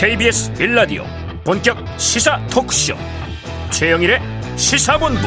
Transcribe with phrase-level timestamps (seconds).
[0.00, 1.02] KBS 빌라디오
[1.42, 2.94] 본격 시사 토크쇼.
[3.72, 4.20] 최영일의
[4.54, 5.18] 시사본부.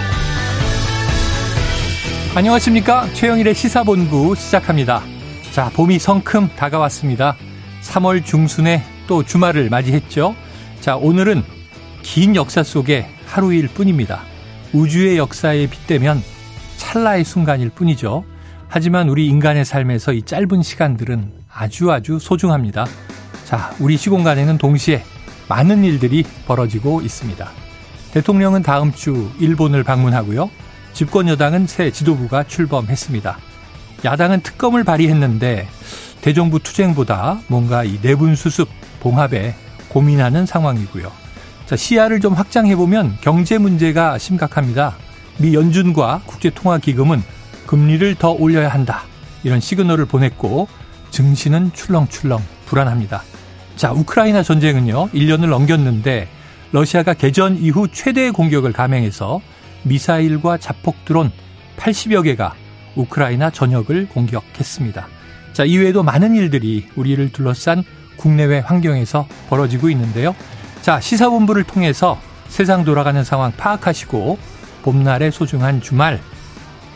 [2.33, 3.11] 안녕하십니까?
[3.11, 5.03] 최영일의 시사본부 시작합니다.
[5.51, 7.35] 자 봄이 성큼 다가왔습니다.
[7.81, 10.37] 3월 중순에 또 주말을 맞이했죠.
[10.79, 11.43] 자 오늘은
[12.01, 14.21] 긴 역사 속의 하루일 뿐입니다.
[14.71, 16.23] 우주의 역사에 빗대면
[16.77, 18.23] 찰나의 순간일 뿐이죠.
[18.69, 22.85] 하지만 우리 인간의 삶에서 이 짧은 시간들은 아주 아주 소중합니다.
[23.51, 25.03] 자, 우리 시공간에는 동시에
[25.49, 27.51] 많은 일들이 벌어지고 있습니다.
[28.13, 30.49] 대통령은 다음 주 일본을 방문하고요.
[30.93, 33.37] 집권 여당은 새 지도부가 출범했습니다.
[34.05, 35.67] 야당은 특검을 발의했는데
[36.21, 38.69] 대정부 투쟁보다 뭔가 이 내분 수습
[39.01, 39.53] 봉합에
[39.89, 41.11] 고민하는 상황이고요.
[41.65, 44.95] 자, 시야를 좀 확장해 보면 경제 문제가 심각합니다.
[45.39, 47.21] 미 연준과 국제통화기금은
[47.67, 49.03] 금리를 더 올려야 한다.
[49.43, 50.69] 이런 시그널을 보냈고
[51.09, 53.23] 증시는 출렁출렁 불안합니다.
[53.75, 56.27] 자, 우크라이나 전쟁은요, 1년을 넘겼는데
[56.71, 59.41] 러시아가 개전 이후 최대의 공격을 감행해서
[59.83, 61.31] 미사일과 자폭 드론
[61.77, 62.53] 80여 개가
[62.95, 65.07] 우크라이나 전역을 공격했습니다.
[65.53, 67.83] 자, 이외에도 많은 일들이 우리를 둘러싼
[68.17, 70.35] 국내외 환경에서 벌어지고 있는데요.
[70.81, 74.37] 자, 시사본부를 통해서 세상 돌아가는 상황 파악하시고
[74.83, 76.19] 봄날의 소중한 주말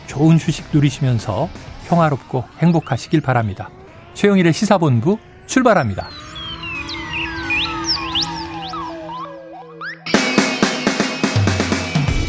[0.06, 1.48] 좋은 휴식 누리시면서
[1.88, 3.70] 평화롭고 행복하시길 바랍니다.
[4.14, 6.08] 최영일의 시사본부 출발합니다.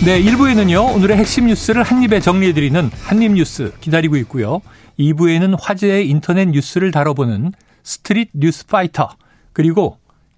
[0.08, 4.62] 네, 1부에는요, 오늘의 핵심 뉴스를 한입에 정리해드리는 한입뉴스 기다리고 있고요.
[4.98, 7.52] 2부에는 화제의 인터넷 뉴스를 다뤄보는
[7.84, 9.10] street 뉴스 파이터,
[9.52, 9.98] 그리고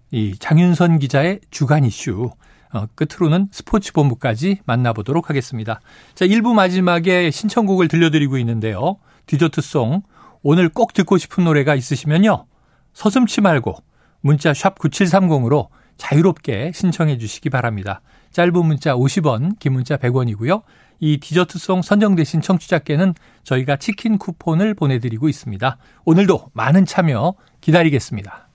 [0.10, 2.32] 이 장윤선 기자의 주간 이슈,
[2.74, 5.82] 어, 끝으로는 스포츠 본부까지 만나보도록 하겠습니다.
[6.16, 8.98] 자, 1부 마지막에 신청곡을 들려드리고 있는데요.
[9.28, 10.02] 디저트송.
[10.42, 12.48] 오늘 꼭 듣고 싶은 노래가 있으시면요.
[12.94, 13.76] 서슴치 말고
[14.22, 15.68] 문자 샵 9730으로
[15.98, 18.02] 자유롭게 신청해 주시기 바랍니다.
[18.32, 20.62] 짧은 문자 50원, 긴 문자 100원이고요.
[21.00, 23.14] 이 디저트송 선정되신 청취자께는
[23.44, 25.78] 저희가 치킨 쿠폰을 보내드리고 있습니다.
[26.06, 28.50] 오늘도 많은 참여 기다리겠습니다.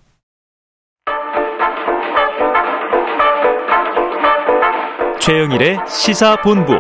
[5.21, 6.75] 최영일의 시사본부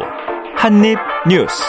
[0.54, 1.62] 한입뉴스.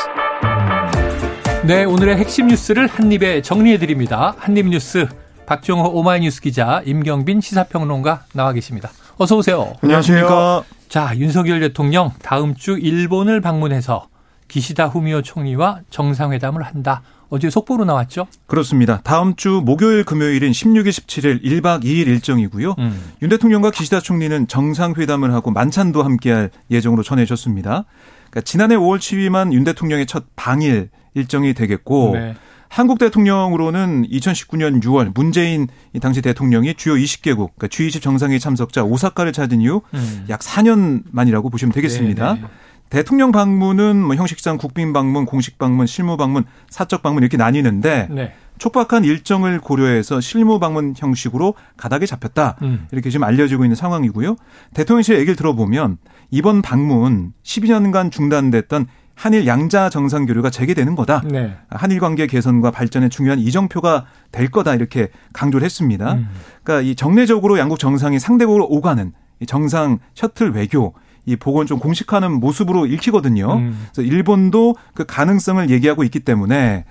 [1.66, 4.36] 네, 오늘의 핵심 뉴스를 한입에 정리해드립니다.
[4.38, 5.08] 한입뉴스
[5.46, 8.90] 박정호 오마이뉴스 기자 임경빈 시사평론가 나와 계십니다.
[9.18, 9.74] 어서 오세요.
[9.82, 10.64] 안녕하십니까.
[10.96, 14.08] 자, 윤석열 대통령 다음 주 일본을 방문해서
[14.48, 17.02] 기시다 후미오 총리와 정상회담을 한다.
[17.28, 18.28] 어제 속보로 나왔죠?
[18.48, 19.02] 그렇습니다.
[19.04, 22.76] 다음 주 목요일 금요일인 16일 17일 1박 2일 일정이고요.
[22.80, 23.12] 음.
[23.22, 27.84] 윤 대통령과 기시다 총리는 정상회담을 하고 만찬도 함께할 예정으로 전해졌습니다.
[28.30, 32.36] 그러니까 지난해 5월 7일만 윤 대통령의 첫 방일 일정이 되겠고 네.
[32.68, 35.68] 한국 대통령으로는 2019년 6월 문재인
[36.02, 40.26] 당시 대통령이 주요 20개국 그러니까 G20 정상회의 참석자 오사카를 찾은 이후 음.
[40.30, 42.34] 약 4년 만이라고 보시면 되겠습니다.
[42.36, 42.42] 네네.
[42.42, 42.48] 네.
[42.90, 48.34] 대통령 방문은 뭐 형식상 국빈 방문, 공식 방문, 실무 방문, 사적 방문 이렇게 나뉘는데 네.
[48.58, 52.58] 촉박한 일정을 고려해서 실무 방문 형식으로 가닥에 잡혔다.
[52.62, 52.88] 음.
[52.92, 54.36] 이렇게 지금 알려지고 있는 상황이고요.
[54.74, 55.98] 대통령실 얘기를 들어보면
[56.32, 61.22] 이번 방문 12년간 중단됐던 한일 양자 정상 교류가 재개되는 거다.
[61.26, 61.56] 네.
[61.70, 66.14] 한일 관계 개선과 발전에 중요한 이정표가 될 거다 이렇게 강조를 했습니다.
[66.14, 66.28] 음.
[66.64, 69.14] 그러니까 이 정례적으로 양국 정상이 상대국으로 오가는
[69.48, 70.94] 정상 셔틀 외교
[71.26, 73.52] 이 복원 좀 공식화하는 모습으로 읽히거든요.
[73.54, 73.88] 음.
[73.92, 76.86] 그래서 일본도 그 가능성을 얘기하고 있기 때문에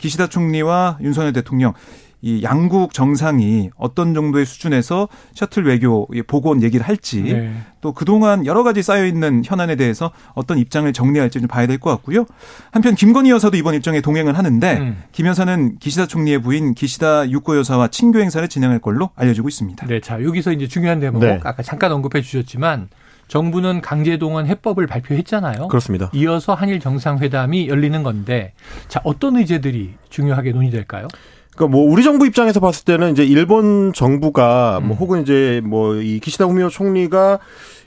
[0.00, 1.72] 기시다 총리와 윤석열 대통령
[2.26, 7.54] 이 양국 정상이 어떤 정도의 수준에서 셔틀 외교 복원 얘기를 할지 네.
[7.80, 11.90] 또 그동안 여러 가지 쌓여 있는 현안에 대해서 어떤 입장을 정리할지 좀 봐야 될 것
[11.90, 12.24] 같고요.
[12.72, 15.02] 한편 김건희 여사도 이번 일정에 동행을 하는데 음.
[15.12, 19.86] 김 여사는 기시다 총리의 부인 기시다 육고 여사와 친교 행사를 진행할 걸로 알려지고 있습니다.
[19.86, 21.38] 네, 자 여기서 이제 중요한 대목 네.
[21.44, 22.88] 아까 잠깐 언급해 주셨지만
[23.28, 25.68] 정부는 강제동원 해법을 발표했잖아요.
[25.68, 26.10] 그렇습니다.
[26.12, 28.52] 이어서 한일 정상회담이 열리는 건데
[28.88, 31.06] 자 어떤 의제들이 중요하게 논의될까요?
[31.56, 35.00] 그러니까 뭐 우리 정부 입장에서 봤을 때는 이제 일본 정부가 뭐 음.
[35.00, 37.38] 혹은 이제 뭐 이 기시다 후미오 총리가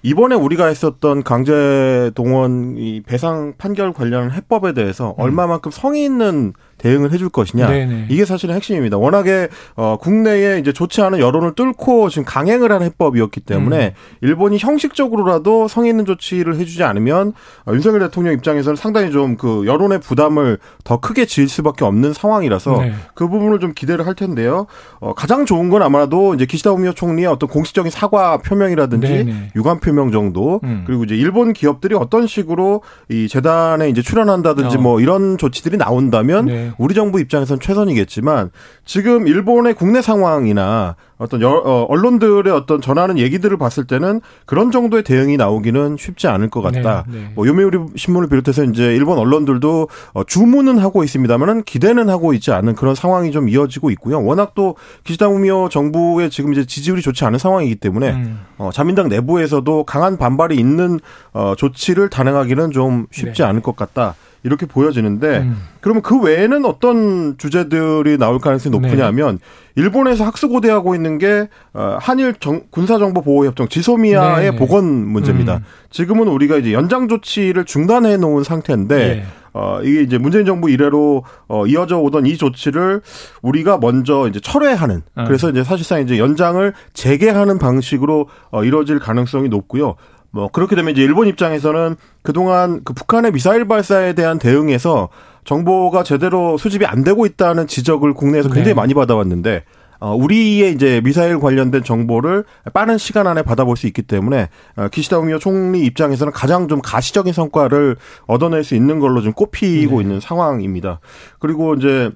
[0.01, 5.21] 이번에 우리가 했었던 강제 동원 이 배상 판결 관련 해법에 대해서 음.
[5.21, 8.07] 얼마만큼 성의 있는 대응을 해줄 것이냐 네네.
[8.09, 8.97] 이게 사실은 핵심입니다.
[8.97, 14.17] 워낙에 어, 국내에 이제 좋지 않은 여론을 뚫고 지금 강행을 한 해법이었기 때문에 음.
[14.21, 17.33] 일본이 형식적으로라도 성의 있는 조치를 해주지 않으면
[17.65, 22.81] 어, 윤석열 대통령 입장에서는 상당히 좀 그 여론의 부담을 더 크게 지을 수밖에 없는 상황이라서
[22.81, 22.93] 네.
[23.15, 24.67] 그 부분을 좀 기대를 할 텐데요.
[24.99, 29.51] 어, 가장 좋은 건 아마도 이제 기시다 우미오 총리의 어떤 공식적인 사과 표명이라든지 네네.
[29.55, 30.83] 유감 표명 정도 음.
[30.85, 34.81] 그리고 이제 일본 기업들이 어떤 식으로 이 재단에 이제 출연한다든지 어.
[34.81, 36.45] 뭐 이런 조치들이 나온다면.
[36.45, 36.68] 네.
[36.69, 36.75] 네.
[36.77, 38.51] 우리 정부 입장에서는 최선이겠지만
[38.85, 45.03] 지금 일본의 국내 상황이나 어떤 여, 어, 언론들의 어떤 전하는 얘기들을 봤을 때는 그런 정도의
[45.03, 47.03] 대응이 나오기는 쉽지 않을 것 같다.
[47.09, 47.31] 네, 네.
[47.35, 52.75] 뭐 요메우리 신문을 비롯해서 이제 일본 언론들도 어, 주문은 하고 있습니다만은 기대는 하고 있지 않은
[52.75, 54.23] 그런 상황이 좀 이어지고 있고요.
[54.23, 58.39] 워낙 또 기시다 우미오 정부의 지금 이제 지지율이 좋지 않은 상황이기 때문에 음.
[58.57, 61.01] 어, 자민당 내부에서도 강한 반발이 있는
[61.33, 63.47] 어, 조치를 단행하기는 좀 쉽지 네.
[63.47, 64.15] 않을 것 같다.
[64.43, 65.57] 이렇게 보여지는데 음.
[65.81, 69.81] 그러면 그 외에는 어떤 주제들이 나올 가능성이 높으냐면 네.
[69.81, 72.35] 일본에서 학수고대하고 있는 게 어, 한일
[72.69, 74.57] 군사정보보호협정 지소미아의 네.
[74.57, 75.57] 복원 문제입니다.
[75.57, 75.63] 음.
[75.89, 79.25] 지금은 우리가 이제 연장 조치를 중단해 놓은 상태인데 네.
[79.53, 83.01] 어, 이게 이제 문재인 정부 이래로 어, 이어져 오던 이 조치를
[83.41, 85.23] 우리가 먼저 이제 철회하는 음.
[85.25, 89.95] 그래서 이제 사실상 이제 연장을 재개하는 방식으로 어, 이뤄질 가능성이 높고요.
[90.31, 95.09] 뭐 그렇게 되면 이제 일본 입장에서는 그동안 그 북한의 미사일 발사에 대한 대응에서
[95.45, 98.73] 정보가 제대로 수집이 안 되고 있다는 지적을 국내에서 굉장히 네.
[98.75, 99.63] 많이 받아왔는데
[99.99, 105.17] 어, 우리의 이제 미사일 관련된 정보를 빠른 시간 안에 받아볼 수 있기 때문에 어, 기시다
[105.17, 107.97] 우미오 총리 입장에서는 가장 좀 가시적인 성과를
[108.27, 110.03] 얻어낼 수 있는 걸로 좀 꼽히고 네.
[110.03, 110.99] 있는 상황입니다.
[111.39, 112.11] 그리고 이제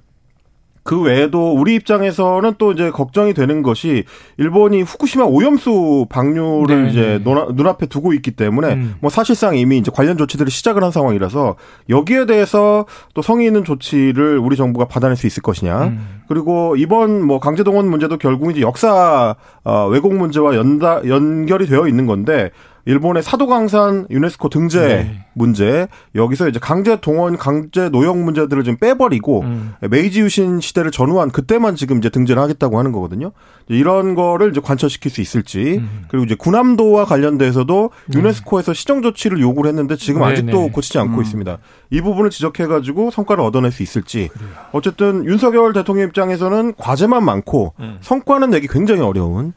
[0.83, 4.03] 그 외에도 우리 입장에서는 또 이제 걱정이 되는 것이
[4.37, 6.89] 일본이 후쿠시마 오염수 방류를 네.
[6.89, 8.95] 이제 눈앞에 두고 있기 때문에 음.
[8.99, 11.55] 뭐 사실상 이미 이제 관련 조치들을 시작을 한 상황이라서
[11.89, 15.83] 여기에 대해서 또 성의 있는 조치를 우리 정부가 받아낼 수 있을 것이냐.
[15.85, 16.23] 음.
[16.27, 22.07] 그리고 이번 뭐 강제동원 문제도 결국 이제 역사 어, 왜곡 문제와 연다 연결이 되어 있는
[22.07, 22.51] 건데
[22.85, 25.25] 일본의 사도강산 유네스코 등재 네.
[25.33, 29.73] 문제 여기서 이제 강제 동원 강제 노역 문제들을 좀 빼버리고 음.
[29.89, 33.31] 메이지 유신 시대를 전후한 그때만 지금 이제 등재를 하겠다고 하는 거거든요.
[33.69, 36.03] 이런 거를 이제 관철시킬 수 있을지 음.
[36.09, 38.19] 그리고 이제 군함도와 관련돼서도 네.
[38.19, 40.69] 유네스코에서 시정 조치를 요구를 했는데 지금 네, 아직도 네.
[40.69, 41.21] 고치지 않고 음.
[41.21, 41.57] 있습니다.
[41.89, 44.49] 이 부분을 지적해가지고 성과를 얻어낼 수 있을지 그래요.
[44.73, 47.97] 어쨌든 윤석열 대통령 입장에서는 과제만 많고 음.
[48.01, 49.53] 성과는 내기 굉장히 어려운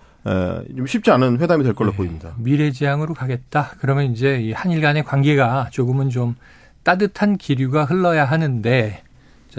[0.76, 1.96] 좀 쉽지 않은 회담이 될 걸로 네.
[1.96, 2.34] 보입니다.
[2.38, 3.72] 미래지향으로 가겠다.
[3.80, 6.34] 그러면 이제 이 한일 간의 관계가 조금은 좀
[6.82, 9.02] 따뜻한 기류가 흘러야 하는데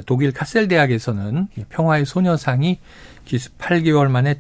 [0.06, 2.80] 독일 카셀 대학에서는 평화의 소녀상이
[3.26, 4.40] 기습 8개월 만에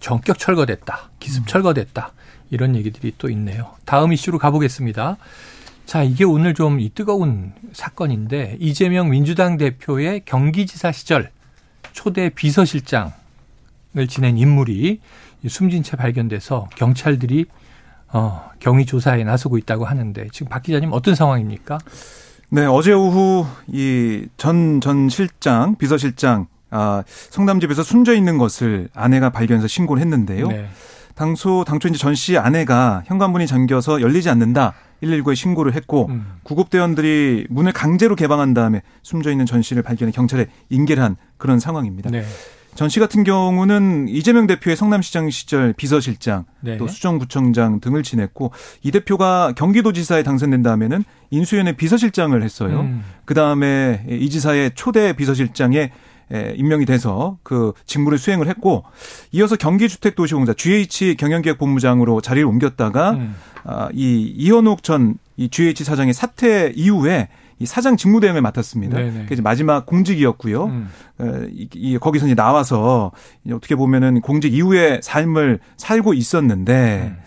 [0.00, 1.10] 전격 철거됐다.
[1.18, 1.46] 기습 음.
[1.46, 2.12] 철거됐다.
[2.50, 3.72] 이런 얘기들이 또 있네요.
[3.84, 5.16] 다음 이슈로 가보겠습니다.
[5.86, 11.30] 자, 이게 오늘 좀 이 뜨거운 사건인데 이재명 민주당 대표의 경기지사 시절
[11.92, 13.12] 초대 비서실장을
[14.08, 15.00] 지낸 인물이
[15.46, 17.46] 숨진 채 발견돼서 경찰들이
[18.12, 21.78] 어, 경위 조사에 나서고 있다고 하는데 지금 박 기자님 어떤 상황입니까?
[22.50, 29.66] 네, 어제 오후 이 전 전 실장 비서실장 아, 성남집에서 숨져 있는 것을 아내가 발견해서
[29.68, 30.48] 신고를 했는데요.
[30.48, 30.68] 네.
[31.14, 34.74] 당초 당초 이제 전 씨 아내가 현관문이 잠겨서 열리지 않는다.
[35.02, 36.26] 119에 신고를 했고 음.
[36.42, 42.10] 구급대원들이 문을 강제로 개방한 다음에 숨져 있는 전 씨를 발견해 경찰에 인계를 한 그런 상황입니다.
[42.10, 42.24] 네.
[42.78, 46.76] 전 씨 같은 경우는 이재명 대표의 성남시장 시절 비서실장 네.
[46.76, 48.52] 또 수정구청장 등을 지냈고
[48.84, 52.82] 이 대표가 경기도지사에 당선된 다음에는 인수위원회 비서실장을 했어요.
[52.82, 53.02] 음.
[53.24, 55.90] 그 다음에 이 지사의 초대 비서실장에
[56.54, 58.84] 임명이 돼서 그 직무를 수행을 했고
[59.32, 63.34] 이어서 경기주택도시공사 GH 경영기획본부장으로 자리를 옮겼다가 음.
[63.64, 67.28] 아, 이 이현욱 전 이 GH 사장의 사퇴 이후에
[67.58, 68.96] 이 사장 직무대행을 맡았습니다.
[69.26, 70.64] 그래서 마지막 공직이었고요.
[70.66, 70.88] 음.
[71.50, 73.10] 이, 이, 거기서 이제 나와서
[73.52, 77.22] 어떻게 보면은 공직 이후의 삶을 살고 있었는데 음.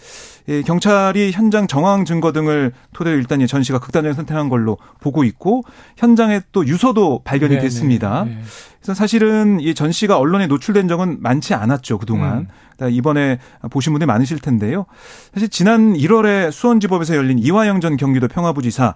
[0.50, 5.64] 예, 경찰이 현장 정황 증거 등을 토대로 일단 전 씨가 극단적인 선택한 걸로 보고 있고
[5.98, 7.62] 현장에 또 유서도 발견이 네네.
[7.62, 8.24] 됐습니다.
[8.26, 8.40] 네.
[8.80, 12.48] 그래서 사실은 이 전 씨가 언론에 노출된 적은 많지 않았죠 그동안.
[12.82, 12.90] 음.
[12.90, 13.38] 이번에
[13.70, 14.86] 보신 분들이 많으실 텐데요.
[15.34, 18.96] 사실 지난 1월에 수원지법에서 열린 이화영 전 경기도 평화부지사 아,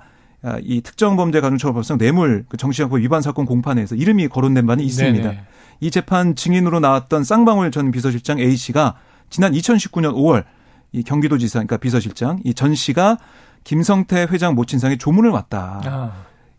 [0.63, 5.29] 이 특정범죄가중처벌법상 뇌물 그 정치자금법 위반 사건 공판에서 이름이 거론된 바는 있습니다.
[5.29, 5.43] 네네.
[5.81, 8.95] 이 재판 증인으로 나왔던 쌍방울 전 비서실장 A 씨가
[9.29, 10.43] 지난 2019년 5월
[10.91, 13.17] 이 경기도지사 그러니까 비서실장 이 전 씨가
[13.63, 15.81] 김성태 회장 모친상에 조문을 왔다.
[15.85, 16.11] 아.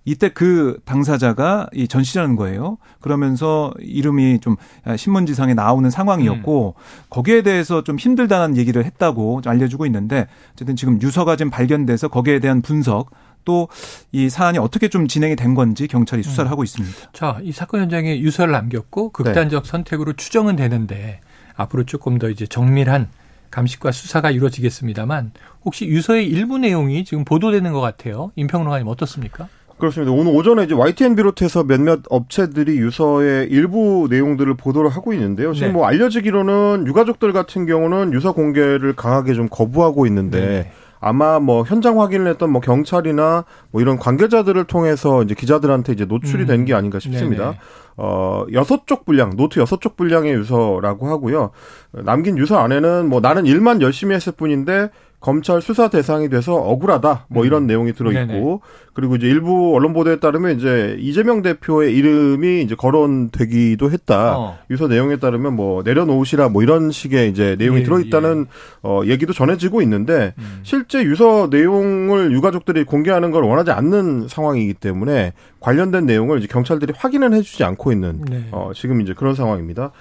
[0.04, 2.78] 이때 그 당사자가 이 전 씨라는 거예요.
[3.00, 4.56] 그러면서 이름이 좀
[4.96, 6.82] 신문지상에 나오는 상황이었고 음.
[7.10, 12.62] 거기에 대해서 좀 힘들다는 얘기를 했다고 알려주고 있는데 어쨌든 지금 유서가 지금 발견돼서 거기에 대한
[12.62, 13.10] 분석
[13.46, 13.68] 또
[14.12, 16.52] 이 사안이 어떻게 좀 진행이 된 건지 경찰이 수사를 음.
[16.52, 16.96] 하고 있습니다.
[17.12, 19.70] 자, 이 사건 현장에 유서를 남겼고 극단적 네.
[19.70, 21.20] 선택으로 추정은 되는데
[21.54, 23.08] 앞으로 조금 더 이제 정밀한
[23.50, 25.32] 감식과 수사가 이루어지겠습니다만
[25.64, 28.30] 혹시 유서의 일부 내용이 지금 보도되는 것 같아요.
[28.36, 29.48] 임평론가님 어떻습니까?
[29.78, 30.12] 그렇습니다.
[30.12, 35.52] 오늘 오전에 이제 YTN 비롯해서 몇몇 업체들이 유서의 일부 내용들을 보도를 하고 있는데요.
[35.52, 35.72] 지금 네.
[35.74, 40.72] 뭐 알려지기로는 유가족들 같은 경우는 유서 공개를 강하게 좀 거부하고 있는데 네.
[41.06, 46.42] 아마 뭐 현장 확인을 했던 뭐 경찰이나 뭐 이런 관계자들을 통해서 이제 기자들한테 이제 노출이
[46.42, 46.46] 음.
[46.48, 47.44] 된게 아닌가 싶습니다.
[47.44, 47.58] 네네.
[47.96, 51.50] 어, 여섯 쪽 분량, 노트 여섯 쪽 분량의 유서라고 하고요.
[51.92, 57.44] 남긴 유서 안에는 뭐 나는 일만 열심히 했을 뿐인데 검찰 수사 대상이 돼서 억울하다 뭐
[57.44, 57.66] 이런 음.
[57.66, 58.60] 내용이 들어 있고
[58.92, 64.58] 그리고 이제 일부 언론 보도에 따르면 이제 이재명 대표의 이름이 이제 거론되기도 했다 어.
[64.70, 68.88] 유서 내용에 따르면 뭐 내려놓으시라 뭐 이런 식의 이제 내용이 예, 들어 있다는 예.
[68.88, 70.60] 어 얘기도 전해지고 있는데 음.
[70.62, 77.32] 실제 유서 내용을 유가족들이 공개하는 걸 원하지 않는 상황이기 때문에 관련된 내용을 이제 경찰들이 확인을
[77.34, 78.48] 해주지 않고 있는 네.
[78.52, 79.92] 어 지금 이제 그런 상황입니다.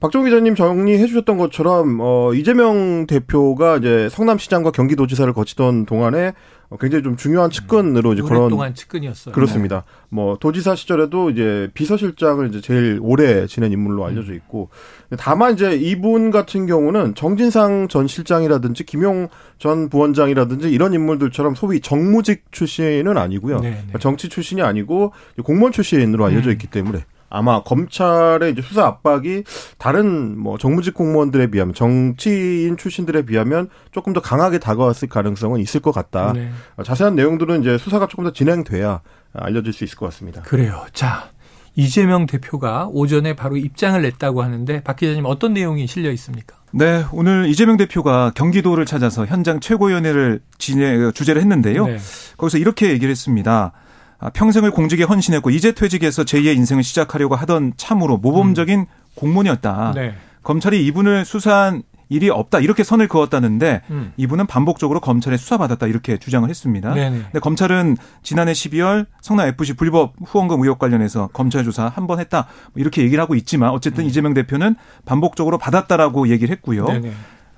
[0.00, 6.32] 박종 기자님 정리해 주셨던 것처럼 어 이재명 대표가 이제 성남시장과 경기도지사를 거치던 동안에
[6.80, 9.34] 굉장히 좀 중요한 측근으로 이제 그런 동안 측근이었어요.
[9.34, 9.76] 그렇습니다.
[9.76, 10.06] 네.
[10.08, 14.70] 뭐 도지사 시절에도 이제 비서실장을 이제 제일 오래 지낸 인물로 알려져 있고
[15.18, 19.28] 다만 이제 이분 같은 경우는 정진상 전 실장이라든지 김용
[19.58, 23.60] 전 부원장이라든지 이런 인물들처럼 소위 정무직 출신은 아니고요.
[23.60, 23.98] 네, 네.
[23.98, 25.12] 정치 출신이 아니고
[25.44, 26.52] 공무원 출신으로 알려져 음.
[26.52, 29.44] 있기 때문에 아마 검찰의 이제 수사 압박이
[29.78, 35.92] 다른 뭐 정무직 공무원들에 비하면 정치인 출신들에 비하면 조금 더 강하게 다가왔을 가능성은 있을 것
[35.92, 36.32] 같다.
[36.34, 36.50] 네.
[36.84, 39.00] 자세한 내용들은 이제 수사가 조금 더 진행돼야
[39.32, 40.42] 알려질 수 있을 것 같습니다.
[40.42, 40.84] 그래요.
[40.92, 41.30] 자.
[41.76, 46.56] 이재명 대표가 오전에 바로 입장을 냈다고 하는데 박 기자님 어떤 내용이 실려 있습니까?
[46.72, 51.86] 네, 오늘 이재명 대표가 경기도를 찾아서 현장 최고위원회를 진행 주재를 했는데요.
[51.86, 51.98] 네.
[52.36, 53.72] 거기서 이렇게 얘기를 했습니다.
[54.20, 58.86] 아, 평생을 공직에 헌신했고 이제 퇴직해서 제2의 인생을 시작하려고 하던 참으로 모범적인 음.
[59.14, 59.92] 공무원이었다.
[59.94, 60.14] 네.
[60.42, 64.12] 검찰이 이분을 수사한 일이 없다 이렇게 선을 그었다는데 음.
[64.16, 66.92] 이분은 반복적으로 검찰에 수사받았다 이렇게 주장을 했습니다.
[66.92, 67.18] 네네.
[67.22, 72.46] 근데 검찰은 지난해 12월 성남 FC 불법 후원금 의혹 관련해서 검찰 조사 한 번 했다
[72.72, 74.08] 뭐 이렇게 얘기를 하고 있지만 어쨌든 음.
[74.08, 74.74] 이재명 대표는
[75.04, 76.84] 반복적으로 받았다라고 얘기를 했고요.
[76.86, 77.12] 네네.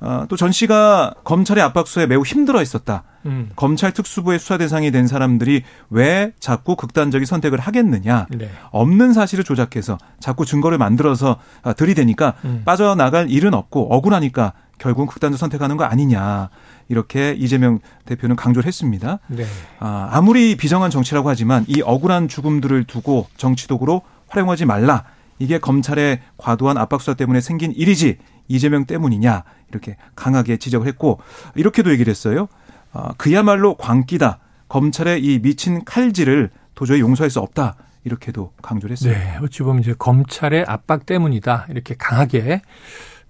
[0.04, 3.04] 어, 또 전 씨가 검찰의 압박수에 매우 힘들어 했었다.
[3.24, 3.50] 음.
[3.54, 8.26] 검찰 특수부의 수사 대상이 된 사람들이 왜 자꾸 극단적인 선택을 하겠느냐.
[8.30, 8.50] 네.
[8.72, 12.62] 없는 사실을 조작해서 자꾸 증거를 만들어서 아, 들이대니까 음.
[12.64, 16.50] 빠져나갈 일은 없고 억울하니까 결국은 극단적 선택하는 거 아니냐.
[16.88, 19.20] 이렇게 이재명 대표는 강조를 했습니다.
[19.28, 19.44] 네.
[19.78, 25.04] 아, 아무리 비정한 정치라고 하지만 이 억울한 죽음들을 두고 정치 도구로 활용하지 말라.
[25.38, 28.18] 이게 검찰의 과도한 압박 수사 때문에 생긴 일이지
[28.52, 31.20] 이재명 때문이냐 이렇게 강하게 지적을 했고
[31.54, 32.48] 이렇게도 얘기를 했어요.
[32.92, 34.38] 어, 그야말로 광기다.
[34.68, 37.76] 검찰의 이 미친 칼질을 도저히 용서할 수 없다.
[38.04, 39.12] 이렇게도 강조를 했어요.
[39.12, 41.66] 네, 어찌 보면 이제 검찰의 압박 때문이다.
[41.70, 42.62] 이렇게 강하게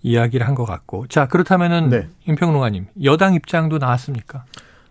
[0.02, 1.06] 이야기를 한 것 같고.
[1.08, 2.08] 자, 그렇다면은 네.
[2.26, 4.44] 임평롱아님 여당 입장도 나왔습니까?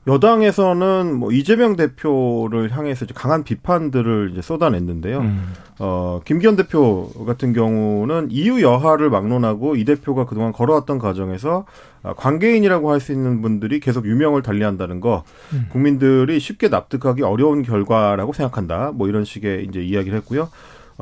[0.08, 5.20] 여당에서는 뭐 이재명 대표를 향해서 이제 강한 비판들을 이제 쏟아냈는데요.
[5.20, 5.54] 음.
[5.80, 11.66] 어, 김기현 대표 같은 경우는 이유 여하를 막론하고 이 대표가 그동안 걸어왔던 과정에서
[12.04, 15.68] 아, 관계인이라고 할 수 있는 분들이 계속 유명을 달리한다는 거 음.
[15.72, 18.92] 국민들이 쉽게 납득하기 어려운 결과라고 생각한다.
[18.94, 20.50] 뭐 이런 식의 이제 이야기를 했고요.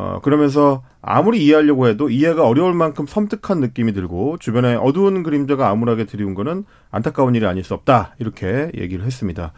[0.01, 6.05] 어, 그러면서 아무리 이해하려고 해도 이해가 어려울 만큼 섬뜩한 느낌이 들고 주변에 어두운 그림자가 암울하게
[6.05, 8.15] 드리운 거는 안타까운 일이 아닐 수 없다.
[8.17, 9.51] 이렇게 얘기를 했습니다.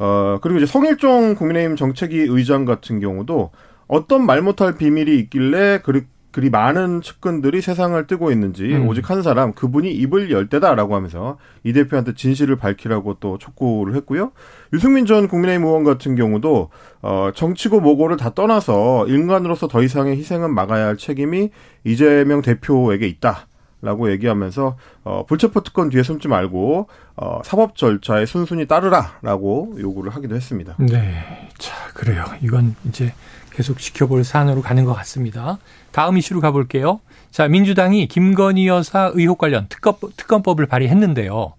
[0.00, 3.52] 어, 그리고 이제 성일종 국민의힘 정책위 의장 같은 경우도
[3.86, 8.86] 어떤 말 못할 비밀이 있길래 그리, 그리 많은 측근들이 세상을 뜨고 있는지 음.
[8.88, 14.32] 오직 한 사람 그분이 입을 열 때다라고 하면서 이 대표한테 진실을 밝히라고 또 촉구를 했고요.
[14.72, 16.70] 유승민 전 국민의힘 의원 같은 경우도
[17.02, 21.50] 어 정치고 모고를 다 떠나서 인간으로서 더 이상의 희생은 막아야 할 책임이
[21.84, 23.46] 이재명 대표에게 있다.
[23.80, 30.34] 라고 얘기하면서 어 불체포 특권 뒤에 숨지 말고 어 사법 절차에 순순히 따르라라고 요구를 하기도
[30.34, 30.74] 했습니다.
[30.80, 31.48] 네.
[31.58, 32.24] 자, 그래요.
[32.42, 33.14] 이건 이제
[33.58, 35.58] 계속 지켜볼 사안으로 가는 것 같습니다.
[35.90, 37.00] 다음 이슈로 가볼게요.
[37.32, 41.54] 자, 민주당이 김건희 여사 의혹 관련 특검, 특검법을 발의했는데요.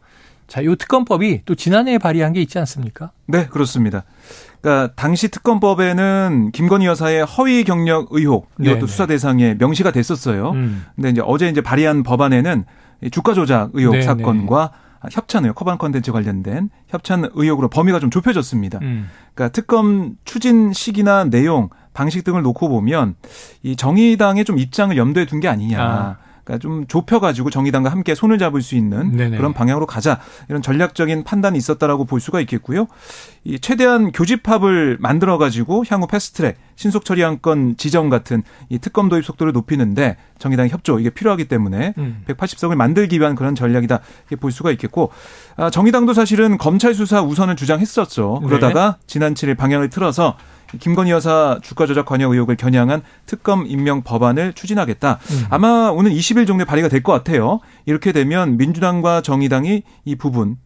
[0.48, 3.12] 자, 요 특검법이 또 지난해에 발의한 게 있지 않습니까?
[3.26, 4.06] 네, 그렇습니다.
[4.62, 8.88] 그러니까 당시 특검법에는 김건희 여사의 허위 경력 의혹 이것도 네네.
[8.88, 10.52] 수사 대상에 명시가 됐었어요.
[10.52, 10.86] 음.
[10.96, 12.64] 근데 이제 어제 이제 발의한 법안에는
[13.12, 14.06] 주가 조작 의혹 네네.
[14.06, 14.72] 사건과
[15.12, 18.80] 협찬 의혹, 커반 컨텐츠 관련된 협찬 의혹으로 범위가 좀 좁혀졌습니다.
[18.84, 19.10] 음.
[19.34, 23.16] 그러니까 특검 추진 시기나 내용, 방식 등을 놓고 보면
[23.62, 25.82] 이 정의당의 좀 입장을 염두에 둔 게 아니냐.
[25.82, 26.18] 아.
[26.46, 29.38] 그러니까 좀 좁혀가지고 정의당과 함께 손을 잡을 수 있는 네네.
[29.38, 32.88] 그런 방향으로 가자 이런 전략적인 판단이 있었다라고 볼 수가 있겠고요.
[33.44, 39.54] 이 최대한 교집합을 만들어가지고 향후 패스트트랙 신속 처리 안건 지정 같은 이 특검 도입 속도를
[39.54, 42.24] 높이는데 정의당의 협조 이게 필요하기 때문에 음.
[42.28, 45.12] 180석을 만들기 위한 그런 전략이다 이렇게 볼 수가 있겠고
[45.58, 48.42] 아, 정의당도 사실은 검찰 수사 우선을 주장했었죠.
[48.46, 49.04] 그러다가 네.
[49.06, 50.36] 지난 7일 방향을 틀어서
[50.80, 55.20] 김건희 여사 주가 조작 관여 의혹을 겨냥한 특검 임명 법안을 추진하겠다.
[55.32, 55.46] 음.
[55.50, 57.60] 아마 오늘 20일 정도에 발의가 될 것 같아요.
[57.86, 60.58] 이렇게 되면 민주당과 정의당이 이 부분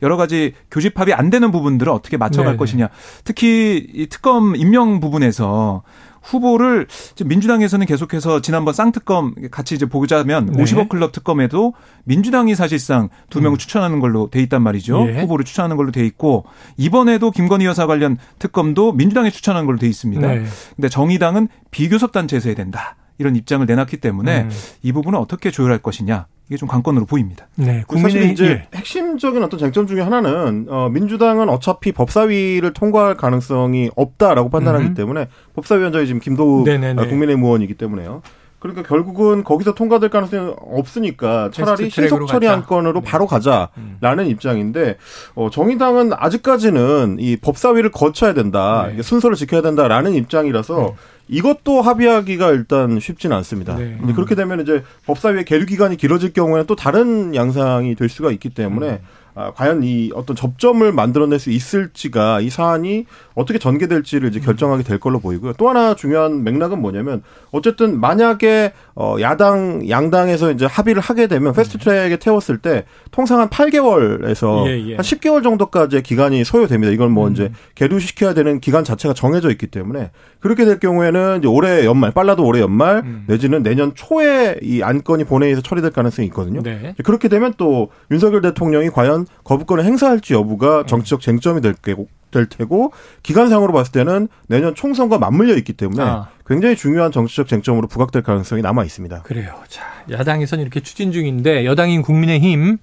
[0.00, 2.56] 여러 가지 교집합이 안 되는 부분들을 어떻게 맞춰갈 네네.
[2.56, 2.88] 것이냐.
[3.24, 5.82] 특히 이 특검 임명 부분에서
[6.22, 6.86] 후보를
[7.24, 10.62] 민주당에서는 계속해서 지난번 쌍특검 같이 이제 보자면 네.
[10.62, 11.74] 50억 클럽 특검에도
[12.04, 13.58] 민주당이 사실상 두 명을 음.
[13.58, 15.06] 추천하는 걸로 돼 있단 말이죠.
[15.08, 15.20] 예.
[15.20, 16.44] 후보를 추천하는 걸로 돼 있고
[16.76, 20.26] 이번에도 김건희 여사 관련 특검도 민주당이 추천한 걸로 돼 있습니다.
[20.26, 20.44] 네.
[20.76, 22.96] 근데 정의당은 비교섭 단체에서 해야 된다.
[23.18, 24.50] 이런 입장을 내놨기 때문에 음.
[24.82, 27.48] 이 부분을 어떻게 조율할 것이냐 이게 좀 관건으로 보입니다.
[27.56, 28.66] 네, 사실 이제 예.
[28.76, 34.94] 핵심적인 어떤 쟁점 중에 하나는 어, 민주당은 어차피 법사위를 통과할 가능성이 없다라고 판단하기 음.
[34.94, 37.06] 때문에 법사위원장이 지금 김도우 네네네.
[37.06, 38.20] 국민의힘 의원이기 때문에요.
[38.58, 43.10] 그러니까 결국은 거기서 통과될 가능성이 없으니까 차라리 신속 처리 안건으로 네.
[43.10, 43.70] 바로 가자라는
[44.18, 44.26] 음.
[44.26, 44.98] 입장인데
[45.34, 49.02] 어, 정의당은 아직까지는 이 법사위를 거쳐야 된다, 네.
[49.02, 50.94] 순서를 지켜야 된다라는 입장이라서 네.
[51.32, 53.74] 이것도 합의하기가 일단 쉽지는 않습니다.
[53.74, 53.96] 네.
[53.98, 58.50] 근데 그렇게 되면 이제 법사위의 계류 기간이 길어질 경우에는 또 다른 양상이 될 수가 있기
[58.50, 58.98] 때문에 음.
[59.34, 65.00] 아, 과연 이 어떤 접점을 만들어낼 수 있을지가 이 사안이 어떻게 전개될지를 이제 결정하게 될
[65.00, 65.54] 걸로 보이고요.
[65.54, 72.16] 또 하나 중요한 맥락은 뭐냐면 어쨌든 만약에 어 야당 양당에서 이제 합의를 하게 되면 패스트트랙에
[72.16, 74.96] 태웠을 때 통상 한 8개월에서 예, 예.
[74.96, 76.92] 한 10개월 정도까지의 기간이 소요됩니다.
[76.92, 77.32] 이건 뭐 음.
[77.32, 80.10] 이제 계류시켜야 되는 기간 자체가 정해져 있기 때문에
[80.40, 83.24] 그렇게 될 경우에는 이제 올해 연말 빨라도 올해 연말 음.
[83.28, 86.62] 내지는 내년 초에 이 안건이 본회의에서 처리될 가능성이 있거든요.
[86.62, 86.94] 네.
[87.02, 92.92] 그렇게 되면 또 윤석열 대통령이 과연 거부권을 행사할지 여부가 정치적 쟁점이 될 거고 될 테고
[93.22, 96.28] 기간상으로 봤을 때는 내년 총선과 맞물려 있기 때문에 아.
[96.46, 99.22] 굉장히 중요한 정치적 쟁점으로 부각될 가능성이 남아 있습니다.
[99.22, 99.54] 그래요.
[99.68, 102.78] 자, 야당에서는 이렇게 추진 중인데 여당인 국민의힘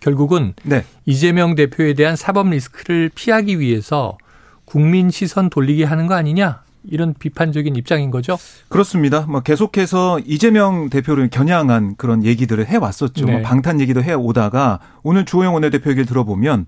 [0.00, 0.84] 결국은 네.
[1.04, 4.18] 이재명 대표에 대한 사법 리스크를 피하기 위해서
[4.64, 6.62] 국민 시선 돌리게 하는 거 아니냐?
[6.88, 8.36] 이런 비판적인 입장인 거죠?
[8.68, 9.22] 그렇습니다.
[9.22, 13.26] 뭐 계속해서 이재명 대표를 겨냥한 그런 얘기들을 해왔었죠.
[13.26, 13.32] 네.
[13.32, 16.66] 뭐 방탄 얘기도 해오다가 오늘 주호영 원내대표 얘기를 들어보면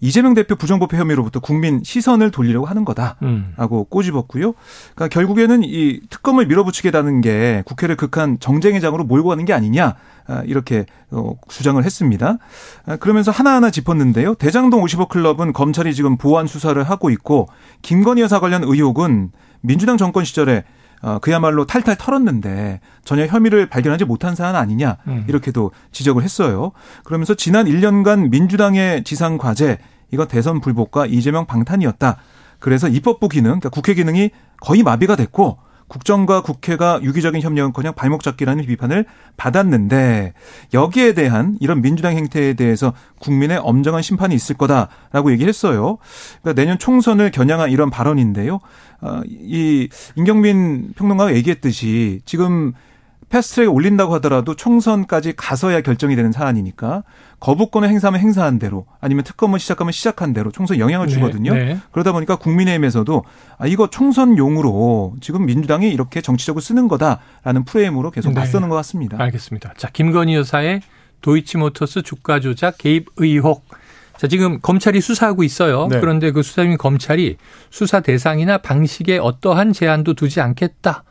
[0.00, 3.84] 이재명 대표 부정부패 혐의로부터 국민 시선을 돌리려고 하는 거다라고 음.
[3.90, 4.52] 꼬집었고요.
[4.94, 9.94] 그러니까 결국에는 이 특검을 밀어붙이겠다는 게 국회를 극한 정쟁의 장으로 몰고 가는 게 아니냐 아,
[10.44, 12.38] 이렇게 어, 주장을 했습니다.
[12.86, 14.34] 아, 그러면서 하나하나 짚었는데요.
[14.34, 17.48] 대장동 50억 클럽은 검찰이 지금 보안 수사를 하고 있고
[17.82, 20.64] 김건희 여사 관련 의혹은 민주당 정권 시절에
[21.00, 25.24] 어, 그야말로 탈탈 털었는데 전혀 혐의를 발견하지 못한 사안 아니냐 음.
[25.28, 26.72] 이렇게도 지적을 했어요.
[27.04, 29.78] 그러면서 지난 1년간 민주당의 지상 과제
[30.10, 32.16] 이거 대선 불복과 이재명 방탄이었다.
[32.58, 38.64] 그래서 입법부 기능, 그러니까 국회 기능이 거의 마비가 됐고 국정과 국회가 유기적인 협력은커녕 발목 잡기라는
[38.66, 40.34] 비판을 받았는데
[40.74, 45.98] 여기에 대한 이런 민주당 행태에 대해서 국민의 엄정한 심판이 있을 거다라고 얘기했어요.
[46.42, 48.60] 그러니까 내년 총선을 겨냥한 이런 발언인데요.
[49.00, 52.74] 어, 이 임경민 평론가가 얘기했듯이 지금
[53.28, 57.02] 패스트트랙에 올린다고 하더라도 총선까지 가서야 결정이 되는 사안이니까
[57.40, 61.54] 거부권을 행사하면 행사한 대로 아니면 특검을 시작하면 시작한 대로 총선 영향을 네, 주거든요.
[61.54, 61.78] 네, 네.
[61.92, 63.24] 그러다 보니까 국민의힘에서도
[63.58, 68.40] 아 이거 총선용으로 지금 민주당이 이렇게 정치적으로 쓰는 거다라는 프레임으로 계속 네.
[68.40, 69.20] 맞서는 것 같습니다.
[69.20, 69.74] 알겠습니다.
[69.76, 70.80] 자 김건희 여사의
[71.20, 73.64] 도이치모터스 주가 조작 개입 의혹.
[74.16, 75.86] 자, 지금 검찰이 수사하고 있어요.
[75.88, 76.00] 네.
[76.00, 77.36] 그런데 그 수사 중인 검찰이
[77.70, 81.04] 수사 대상이나 방식에 어떠한 제한도 두지 않겠다.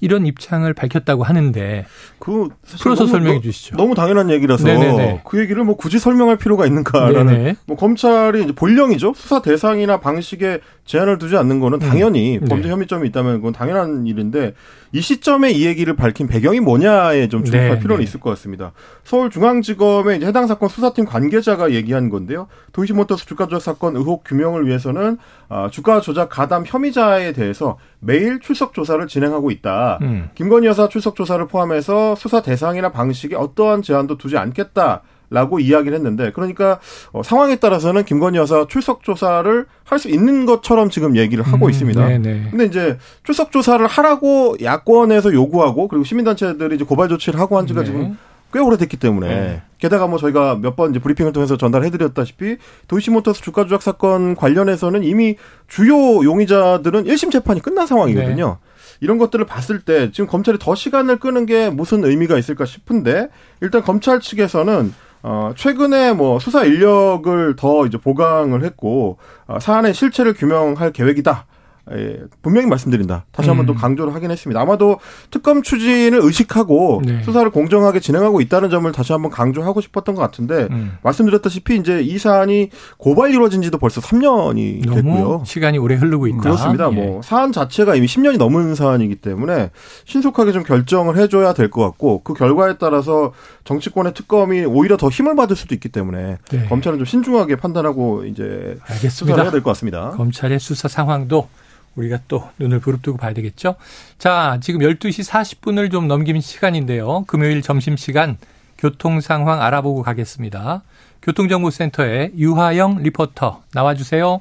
[0.00, 1.86] 이런 입장을 밝혔다고 하는데
[2.18, 3.76] 그 풀어서 너무, 설명해 주시죠.
[3.76, 5.22] 너무 당연한 얘기라서 네네네.
[5.24, 7.56] 그 얘기를 뭐 굳이 설명할 필요가 있는가라는 네네.
[7.66, 9.12] 뭐 검찰이 이제 본령이죠.
[9.14, 10.60] 수사 대상이나 방식에
[10.90, 12.48] 제한을 두지 않는 거는 당연히 음.
[12.48, 12.72] 범죄 네.
[12.72, 14.54] 혐의점이 있다면 그건 당연한 일인데
[14.90, 18.02] 이 시점에 이 얘기를 밝힌 배경이 뭐냐에 좀 주목할 네, 필요는 네.
[18.02, 18.72] 있을 것 같습니다.
[19.04, 22.48] 서울중앙지검의 해당 사건 수사팀 관계자가 얘기한 건데요.
[22.72, 28.74] 도이치모터스 주가 조작 사건 의혹 규명을 위해서는 아, 주가 조작 가담 혐의자에 대해서 매일 출석
[28.74, 30.00] 조사를 진행하고 있다.
[30.02, 30.30] 음.
[30.34, 35.02] 김건희 여사 출석 조사를 포함해서 수사 대상이나 방식에 어떠한 제한도 두지 않겠다.
[35.30, 36.80] 라고 이야기를 했는데 그러니까
[37.12, 41.70] 어, 상황에 따라서는 김건희 여사 출석 조사를 할 수 있는 것처럼 지금 얘기를 하고 음,
[41.70, 42.06] 있습니다.
[42.06, 42.48] 네네.
[42.50, 47.80] 근데 이제 출석 조사를 하라고 야권에서 요구하고 그리고 시민단체들이 이제 고발 조치를 하고 한 지가
[47.80, 47.86] 네.
[47.86, 48.18] 지금
[48.52, 49.62] 꽤 오래됐기 때문에 네.
[49.78, 52.56] 게다가 뭐 저희가 몇 번 이제 브리핑을 통해서 전달해드렸다시피
[52.88, 55.36] 도이치모터스 주가 조작 사건 관련해서는 이미
[55.68, 58.58] 주요 용의자들은 1심 재판이 끝난 상황이거든요.
[58.60, 58.70] 네.
[59.02, 63.28] 이런 것들을 봤을 때 지금 검찰이 더 시간을 끄는 게 무슨 의미가 있을까 싶은데
[63.60, 70.34] 일단 검찰 측에서는 어, 최근에 뭐 수사 인력을 더 이제 보강을 했고, 어, 사안의 실체를
[70.34, 71.46] 규명할 계획이다.
[71.92, 73.24] 예, 분명히 말씀드린다.
[73.32, 73.66] 다시 한번 음.
[73.66, 74.60] 또 강조를 하긴 했습니다.
[74.60, 74.98] 아마도
[75.30, 77.22] 특검 추진을 의식하고 네.
[77.24, 80.98] 수사를 공정하게 진행하고 있다는 점을 다시 한번 강조하고 싶었던 것 같은데 음.
[81.02, 85.42] 말씀드렸다시피 이제 이 사안이 고발 이루어진 지도 벌써 3년이 됐고요.
[85.46, 86.38] 시간이 오래 흐르고 있다.
[86.40, 86.90] 그렇습니다.
[86.92, 86.94] 예.
[86.94, 89.70] 뭐 사안 자체가 이미 10년이 넘은 사안이기 때문에
[90.04, 93.32] 신속하게 좀 결정을 해줘야 될 것 같고 그 결과에 따라서
[93.64, 96.64] 정치권의 특검이 오히려 더 힘을 받을 수도 있기 때문에 네.
[96.68, 99.08] 검찰은 좀 신중하게 판단하고 이제 알겠습니다.
[99.08, 100.10] 수사를 해야 될 것 같습니다.
[100.16, 101.48] 검찰의 수사 상황도
[101.96, 103.76] 우리가 또 눈을 부릅뜨고 봐야 되겠죠.
[104.18, 107.24] 자, 지금 12시 40분을 좀 넘기는 시간인데요.
[107.26, 108.38] 금요일 점심시간
[108.78, 110.82] 교통 상황 알아보고 가겠습니다.
[111.22, 114.40] 교통정보센터의 유하영 리포터 나와주세요.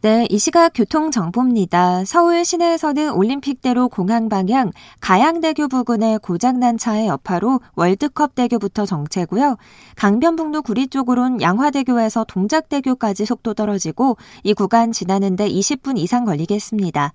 [0.00, 2.04] 네, 이 시각 교통정보입니다.
[2.04, 9.56] 서울 시내에서는 올림픽대로 공항 방향 가양대교 부근에 고장난 차의 여파로 월드컵 대교부터 정체고요.
[9.96, 17.12] 강변북로 구리 쪽으론 양화대교에서 동작대교까지 속도 떨어지고 이 구간 지나는데 20분 이상 걸리겠습니다.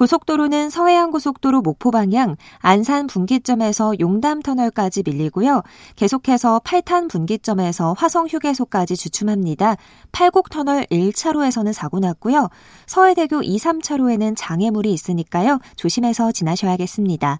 [0.00, 5.62] 고속도로는 서해안고속도로 목포 방향 안산 분기점에서 용담 터널까지 밀리고요.
[5.96, 9.76] 계속해서 8탄 분기점에서 화성 휴게소까지 주춤합니다.
[10.10, 12.48] 팔곡 터널 1차로에서는 사고 났고요.
[12.86, 15.58] 서해대교 2, 3차로에는 장애물이 있으니까요.
[15.76, 17.38] 조심해서 지나셔야겠습니다.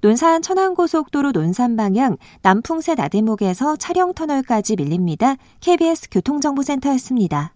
[0.00, 5.36] 논산 천안고속도로 논산 방향 남풍새 나대목에서 차량 터널까지 밀립니다.
[5.60, 7.54] KBS 교통정보센터였습니다.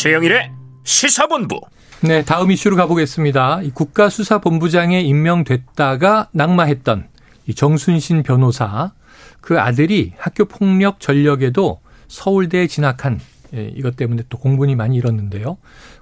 [0.00, 0.52] 최영일의
[0.84, 1.60] 시사본부.
[2.02, 3.62] 네, 다음 이슈로 가보겠습니다.
[3.74, 7.08] 국가수사본부장에 임명됐다가 낙마했던
[7.48, 8.92] 이 정순신 변호사
[9.40, 13.18] 그 아들이 학교 폭력 전력에도 서울대에 진학한
[13.54, 15.58] 예, 이것 때문에 또 공분이 많이 일었는데요.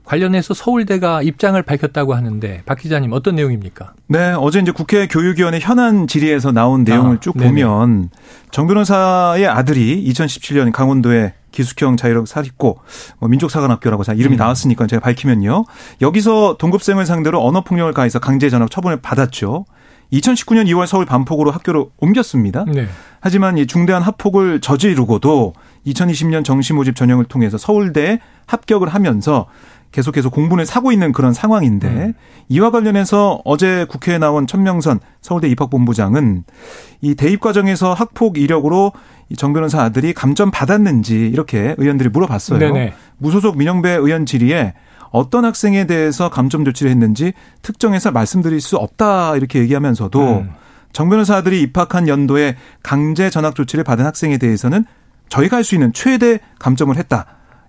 [0.07, 3.93] 관련해서 서울대가 입장을 밝혔다고 하는데 박 기자님 어떤 내용입니까?
[4.07, 7.49] 네, 어제 이제 국회 교육위원회 현안 질의에서 나온 내용을 아, 쭉 네네.
[7.49, 8.11] 보면
[8.53, 12.79] 정 변호사의 아들이 2017년 강원도에 기숙형 자율학 사립고
[13.19, 14.39] 뭐 민족사관학교라고 이름이 음.
[14.39, 15.65] 나왔으니까 제가 밝히면요.
[16.01, 19.65] 여기서 동급생을 상대로 언어폭력을 가해서 강제 전학 처분을 받았죠.
[20.13, 22.65] 2019년 2월 서울 반폭으로 학교로 옮겼습니다.
[22.69, 22.87] 네.
[23.21, 25.55] 하지만 이 중대한 합폭을 저지르고도
[25.87, 29.47] 2020년 정시 모집 전형을 통해서 서울대에 합격을 하면서
[29.93, 32.13] 계속해서 공분을 사고 있는 그런 상황인데 음.
[32.49, 36.45] 이와 관련해서 어제 국회에 나온 천명선 서울대 입학본부장은
[37.01, 38.93] 이 대입 과정에서 학폭 이력으로
[39.37, 42.59] 정 변호사 아들이 감점 받았는지 이렇게 의원들이 물어봤어요.
[42.59, 42.93] 네네.
[43.19, 44.75] 무소속 민영배 의원 질의에
[45.11, 50.51] 어떤 학생에 대해서 감점 조치를 했는지 특정해서 말씀드릴 수 없다 이렇게 얘기하면서도 음.
[50.93, 54.85] 정 변호사 아들이 입학한 연도에 강제 전학 조치를 받은 학생에 대해서는
[55.29, 57.27] 저희가 할 수 있는 최대 감점을 했다.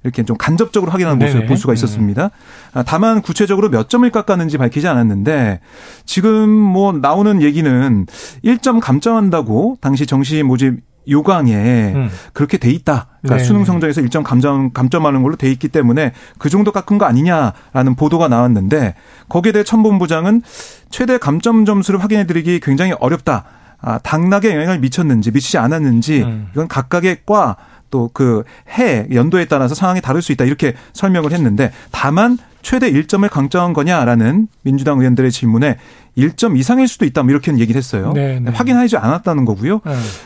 [0.08, 1.48] 이렇게 좀 간접적으로 확인하는 모습을 네네.
[1.48, 2.32] 볼 수가 있었습니다.
[2.74, 5.60] 아, 다만 구체적으로 몇 점을 깎았는지 밝히지 않았는데
[6.06, 8.06] 지금 뭐 나오는 얘기는
[8.44, 12.10] 1점 감점한다고 당시 정시 모집 요강에 음.
[12.34, 13.08] 그렇게 돼 있다.
[13.22, 13.44] 그러니까 네.
[13.44, 18.28] 수능 성적에서 일정 감점 감점하는 걸로 돼 있기 때문에 그 정도 깎은 거 아니냐라는 보도가
[18.28, 18.96] 나왔는데
[19.30, 20.42] 거기에 대해 천본부장은
[20.90, 23.46] 최대 감점 점수를 확인해 드리기 굉장히 어렵다.
[23.80, 26.48] 아, 당락에 영향을 미쳤는지 미치지 않았는지 음.
[26.52, 27.58] 이건 각각의 과
[27.90, 28.44] 또 그
[28.78, 34.48] 해 연도에 따라서 상황이 다를 수 있다 이렇게 설명을 했는데 다만 최대 1점을 강조한 거냐라는
[34.62, 35.78] 민주당 의원들의 질문에
[36.18, 37.22] 1점 이상일 수도 있다.
[37.24, 38.12] 뭐 이렇게는 얘기를 했어요.
[38.16, 38.52] 네, 네.
[38.52, 39.82] 확인하지 않았다는 거고요.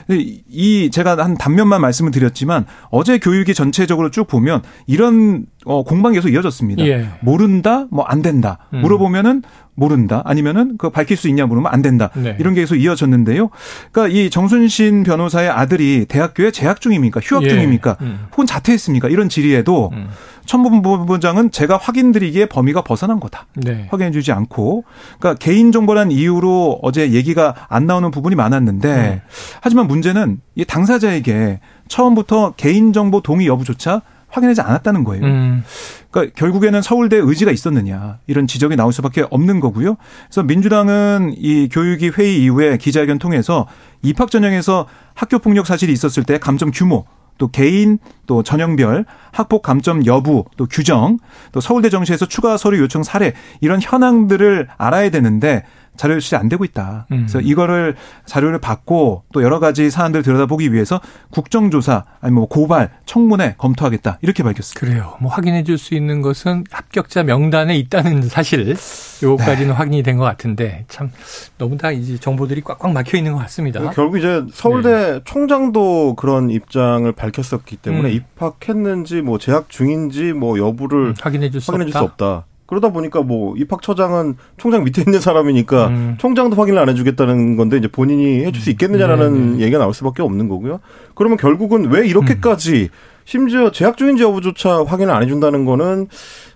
[0.08, 0.18] 네.
[0.50, 6.30] 이 제가 한 단면만 말씀을 드렸지만 어제 교육이 전체적으로 쭉 보면 이런 어 공방이 계속
[6.30, 6.84] 이어졌습니다.
[6.86, 7.08] 예.
[7.22, 8.58] 모른다, 뭐 안 된다.
[8.74, 8.82] 음.
[8.82, 9.44] 물어보면은
[9.76, 10.22] 모른다.
[10.26, 12.10] 아니면은 그 밝힐 수 있냐 물으면 안 된다.
[12.16, 12.36] 네.
[12.40, 13.50] 이런 게 계속 이어졌는데요.
[13.92, 17.20] 그러니까 이 정순신 변호사의 아들이 대학교에 재학 중입니까?
[17.24, 17.50] 휴학 예.
[17.50, 17.98] 중입니까?
[18.02, 18.26] 음.
[18.32, 19.10] 혹은 자퇴했습니까?
[19.10, 20.10] 이런 질의에도 음.
[20.52, 23.46] 천부본부장은 제가 확인드리기에 범위가 벗어난 거다.
[23.56, 23.88] 네.
[23.90, 24.84] 확인해주지 않고,
[25.18, 29.22] 그러니까 개인정보란 이유로 어제 얘기가 안 나오는 부분이 많았는데, 네.
[29.62, 35.26] 하지만 문제는 이 당사자에게 처음부터 개인정보 동의 여부조차 확인하지 않았다는 거예요.
[35.26, 35.64] 음.
[36.10, 39.96] 그러니까 결국에는 서울대 의지가 있었느냐 이런 지적이 나올 수밖에 없는 거고요.
[40.28, 43.68] 그래서 민주당은 이 교육위 회의 이후에 기자회견 통해서
[44.02, 47.06] 입학 전형에서 학교 폭력 사실이 있었을 때 감점 규모
[47.42, 51.18] 또 개인 또 전형별 학폭 감점 여부 또 규정
[51.52, 55.64] 또 서울대 정시에서 추가 서류 요청 사례 이런 현황들을 알아야 되는데
[55.98, 57.06] 자료 유출이 안 되고 있다.
[57.12, 57.18] 음.
[57.28, 61.00] 그래서 이거를 자료를 받고 또 여러 가지 사안들을 들여다보기 위해서
[61.32, 64.80] 국정조사 아니면 뭐 고발 청문회 검토하겠다 이렇게 밝혔습니다.
[64.80, 65.18] 그래요.
[65.20, 68.76] 뭐 확인해 줄 수 있는 것은 합격자 명단에 있다는 사실
[69.24, 69.74] 요거까지는 네.
[69.74, 71.12] 확인이 된 것 같은데 참
[71.58, 73.90] 너무 다 이제 정보들이 꽉꽉 막혀 있는 것 같습니다.
[73.92, 75.20] 결국 이제 서울대 네.
[75.26, 78.14] 총장도 그런 입장을 밝혔었기 때문에 음.
[78.14, 82.46] 입학했는지 뭐 재학 중인지 뭐 여부를 음, 확인해 줄 수 없다.
[82.72, 86.16] 그러다 보니까 뭐 입학처장은 총장 밑에 있는 사람이니까 음.
[86.18, 88.72] 총장도 확인을 안 해주겠다는 건데 이제 본인이 해줄 수 음.
[88.72, 89.64] 있겠느냐라는 네, 네.
[89.64, 90.80] 얘기가 나올 수밖에 없는 거고요.
[91.14, 92.98] 그러면 결국은 왜 이렇게까지 음.
[93.26, 96.08] 심지어 재학 중인지 여부조차 확인을 안 해준다는 거는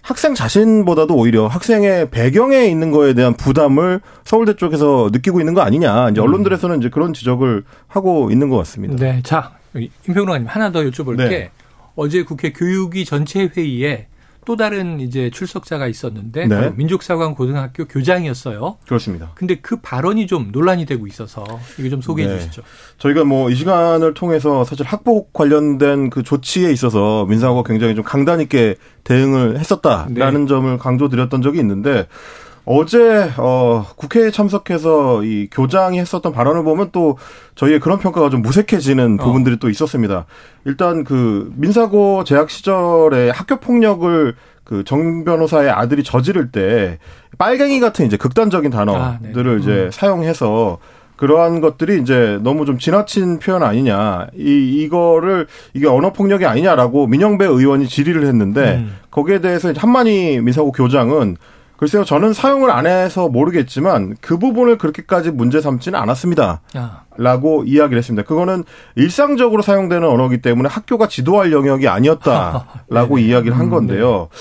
[0.02, 6.12] 학생 자신보다도 오히려 학생의 배경에 있는 거에 대한 부담을 서울대 쪽에서 느끼고 있는 거 아니냐.
[6.12, 6.28] 이제 음.
[6.28, 8.96] 언론들에서는 이제 그런 지적을 하고 있는 것 같습니다.
[8.96, 9.20] 네.
[9.22, 9.52] 자,
[10.08, 11.18] 임평론가님 하나 더 여쭤볼게.
[11.18, 11.52] 네.
[11.98, 14.08] 어제 국회 교육위 전체 회의에
[14.46, 16.74] 또 다른 이제 출석자가 있었는데 네.
[16.76, 18.78] 민족사관 고등학교 교장이었어요.
[18.86, 19.32] 그렇습니다.
[19.36, 21.44] 근데 그 발언이 좀 논란이 되고 있어서
[21.80, 22.40] 이거 좀 소개해 네.
[22.40, 22.62] 주시죠.
[23.00, 28.42] 저희가 뭐 이 시간을 통해서 사실 학폭 관련된 그 조치에 있어서 민사고가 굉장히 좀 강단
[28.42, 30.48] 있게 대응을 했었다라는 네.
[30.48, 32.08] 점을 강조드렸던 적이 있는데
[32.66, 37.18] 어제 어 국회에 참석해서 이 교장이 했었던 발언을 보면 또
[37.56, 39.24] 저희의 그런 평가가 좀 무색해지는 어.
[39.24, 40.26] 부분들이 또 있었습니다.
[40.66, 46.98] 일단 그 민사고 재학 시절에 학교 폭력을 그 정 변호사의 아들이 저지를 때
[47.38, 49.92] 빨갱이 같은 이제 극단적인 단어들을 아, 이제 음.
[49.92, 50.80] 사용해서
[51.18, 54.28] 그러한 것들이 이제 너무 좀 지나친 표현 아니냐.
[54.36, 58.98] 이, 이거를 이게 언어 폭력이 아니냐라고 민영배 의원이 질의를 했는데 음.
[59.12, 61.38] 거기에 대해서 한만희 민사고 교장은
[61.78, 66.62] 글쎄요, 저는 사용을 안 해서 모르겠지만 그 부분을 그렇게까지 문제 삼지는 않았습니다.
[66.76, 67.02] 아.
[67.18, 68.24] 라고 이야기를 했습니다.
[68.26, 68.64] 그거는
[68.96, 73.22] 일상적으로 사용되는 언어기 때문에 학교가 지도할 영역이 아니었다라고 네.
[73.24, 74.30] 이야기를 한 음, 건데요.
[74.32, 74.38] 네.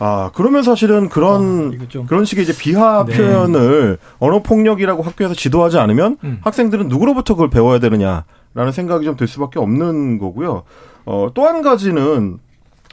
[0.00, 3.16] 아, 그러면 사실은 그런, 어, 그런 식의 이제 비하 네.
[3.16, 6.38] 표현을 언어 폭력이라고 학교에서 지도하지 않으면 음.
[6.42, 10.62] 학생들은 누구로부터 그걸 배워야 되느냐라는 생각이 좀 들 수밖에 없는 거고요.
[11.04, 12.38] 어, 또 한 가지는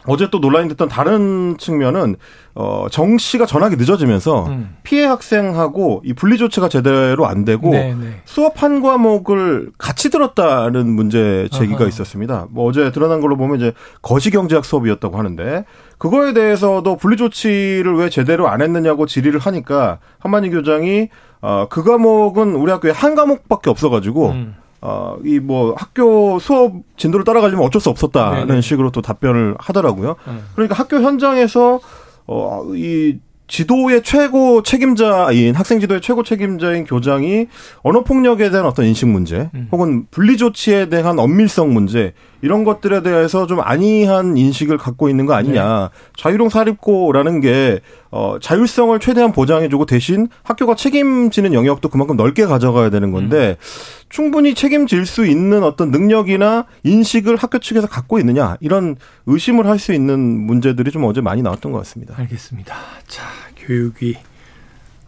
[0.08, 2.16] 어제 또 논란이 됐던 다른 측면은
[2.54, 4.76] 어, 정 씨가 전학이 늦어지면서 음.
[4.84, 7.96] 피해 학생하고 이 분리 조치가 제대로 안 되고 네네.
[7.96, 8.22] 네.
[8.26, 11.88] 수업 한 과목을 같이 들었다는 문제 제기가 아하.
[11.88, 12.48] 있었습니다.
[12.50, 15.66] 뭐 어제 드러난 걸로 보면 이제 거시 경제학 수업이었다고 하는데
[15.98, 21.10] 그거에 대해서도 분리 조치를 왜 제대로 안 했느냐고 질의를 하니까 한만희 교장이
[21.42, 24.56] 어, 그 과목은 우리 학교에 한 과목밖에 없어가지고 음.
[24.88, 28.62] 어, 이 뭐 학교 수업 진도를 따라가려면 어쩔 수 없었다는 네네.
[28.62, 30.16] 식으로 또 답변을 하더라고요.
[30.28, 30.34] 네.
[30.54, 31.80] 그러니까 학교 현장에서
[32.28, 33.18] 어, 이
[33.48, 37.48] 지도의 최고 책임자인 학생 지도의 최고 책임자인 교장이
[37.84, 39.68] 언어 폭력에 대한 어떤 인식 문제 음.
[39.72, 42.14] 혹은 분리 조치에 대한 엄밀성 문제
[42.46, 45.90] 이런 것들에 대해서 좀 안이한 인식을 갖고 있는 거 아니냐.
[45.92, 46.00] 네.
[46.16, 47.80] 자유롱 사립고라는 게
[48.12, 54.06] 어, 자율성을 최대한 보장해주고 대신 학교가 책임지는 영역도 그만큼 넓게 가져가야 되는 건데 음.
[54.10, 59.92] 충분히 책임질 수 있는 어떤 능력이나 인식을 학교 측에서 갖고 있느냐 이런 의심을 할 수
[59.94, 62.14] 있는 문제들이 좀 어제 많이 나왔던 것 같습니다.
[62.18, 62.76] 알겠습니다.
[63.08, 63.24] 자,
[63.58, 64.18] 교육이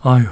[0.02, 0.26] 아유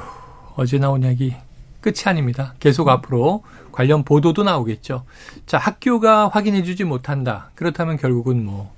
[0.55, 1.35] 어제 나온 이야기
[1.81, 2.55] 끝이 아닙니다.
[2.59, 3.43] 계속 앞으로
[3.75, 5.03] 관련 보도도 나오겠죠.
[5.45, 7.49] 자, 학교가 확인해주지 못한다.
[7.55, 8.73] 그렇다면 결국은 뭐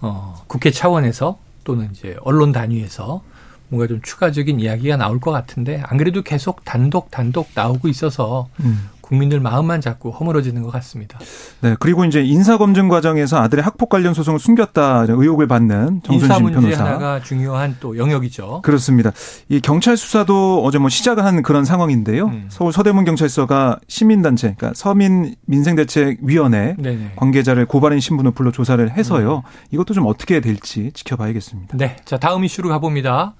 [0.00, 3.22] 어, 국회 차원에서 또는 이제 언론 단위에서
[3.68, 8.88] 뭔가 좀 추가적인 이야기가 나올 것 같은데 안 그래도 계속 단독 단독 나오고 있어서 음.
[9.08, 11.18] 국민들 마음만 자꾸 허물어지는 것 같습니다.
[11.62, 16.84] 네, 그리고 이제 인사 검증 과정에서 아들의 학폭 관련 소송을 숨겼다 의혹을 받는 정순신 변호사.
[16.84, 18.60] 하나가 중요한 또 영역이죠.
[18.62, 19.12] 그렇습니다.
[19.48, 22.26] 이 경찰 수사도 어제 뭐 시작을 한 그런 상황인데요.
[22.26, 22.46] 음.
[22.50, 27.12] 서울 서대문 경찰서가 시민단체, 그러니까 서민 민생대책위원회 네네.
[27.16, 29.36] 관계자를 고발인 신분을 불러 조사를 해서요.
[29.36, 29.50] 음.
[29.70, 31.78] 이것도 좀 어떻게 될지 지켜봐야겠습니다.
[31.78, 33.36] 네, 자 다음 이슈로 가봅니다.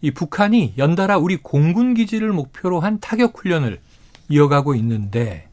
[0.00, 3.80] 이 북한이 연달아 우리 공군 기지를 목표로 한 타격 훈련을
[4.30, 5.48] 이어가고 있는데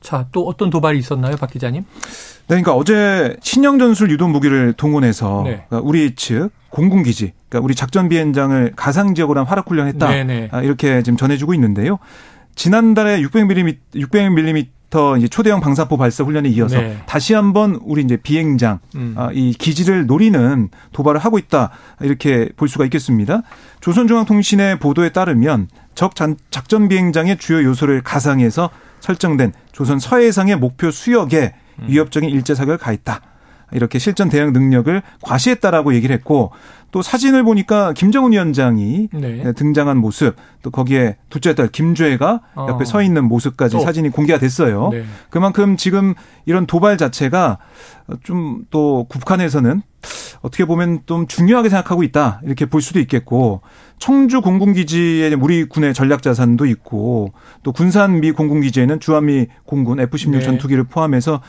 [0.00, 1.82] 자, 또 어떤 도발이 있었나요, 박 기자님?
[1.82, 5.64] 네, 그러니까 어제 신형 전술 유도 무기를 동원해서 네.
[5.68, 10.08] 그러니까 우리 측 공군 기지, 그러니까 우리 작전 비행장을 가상 지역으로 한 화력 훈련했다.
[10.08, 10.50] 네네.
[10.52, 11.98] 아, 이렇게 지금 전해주고 있는데요.
[12.54, 14.66] 지난달에 600mm 600mm
[15.18, 16.98] 이제 초대형 방사포 발사 훈련에 이어서 네.
[17.06, 19.14] 다시 한번 우리 이제 비행장 음.
[19.16, 21.70] 아, 이 기지를 노리는 도발을 하고 있다
[22.00, 23.42] 이렇게 볼 수가 있겠습니다.
[23.80, 28.70] 조선중앙통신의 보도에 따르면 적 작전 비행장의 주요 요소를 가상해서
[29.00, 31.84] 설정된 조선 서해상의 목표 수역에 음.
[31.88, 33.20] 위협적인 일제 사격을 가했다.
[33.72, 36.52] 이렇게 실전 대응 능력을 과시했다라고 얘기를 했고
[36.92, 39.52] 또 사진을 보니까 김정은 위원장이 네.
[39.52, 42.66] 등장한 모습 또 거기에 둘째 딸 김주애가 어.
[42.70, 43.82] 옆에 서 있는 모습까지 또.
[43.82, 44.90] 사진이 공개가 됐어요.
[44.92, 45.04] 네.
[45.28, 46.14] 그만큼 지금
[46.46, 47.58] 이런 도발 자체가
[48.22, 49.82] 좀 또 북한에서는
[50.42, 53.60] 어떻게 보면 좀 중요하게 생각하고 있다 이렇게 볼 수도 있겠고
[53.98, 60.40] 청주 공군기지에 우리 군의 전략 자산도 있고 또 군산 미 공군기지에는 주한미 공군 F-16 네.
[60.40, 61.40] 전투기를 포함해서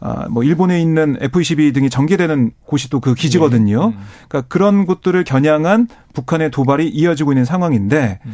[0.00, 3.90] 아뭐 일본에 있는 F-22 등이 전개되는 곳이 또 그 기지거든요.
[3.90, 3.96] 네.
[3.96, 4.02] 음.
[4.28, 8.18] 그러니까 그런 곳들을 겨냥한 북한의 도발이 이어지고 있는 상황인데.
[8.24, 8.32] 음.